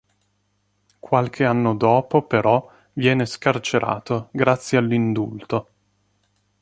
Qualche 0.97 1.45
anno 1.45 1.75
dopo 1.75 2.25
però 2.25 2.67
viene 2.93 3.27
scarcerato, 3.27 4.29
grazie 4.31 4.79
all'indulto. 4.79 5.67